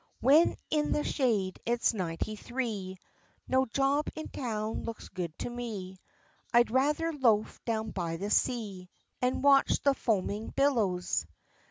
When 0.19 0.55
in 0.71 0.93
the 0.93 1.03
shade 1.03 1.59
it's 1.63 1.93
ninety 1.93 2.35
three, 2.35 2.97
No 3.47 3.67
job 3.67 4.07
in 4.15 4.29
town 4.29 4.81
looks 4.83 5.09
good 5.09 5.37
to 5.37 5.49
me, 5.51 5.99
I'd 6.51 6.71
rather 6.71 7.13
loaf 7.13 7.63
down 7.65 7.91
by 7.91 8.17
the 8.17 8.31
sea, 8.31 8.89
And 9.21 9.43
watch 9.43 9.79
the 9.83 9.93
foaming 9.93 10.47
billows. 10.55 11.27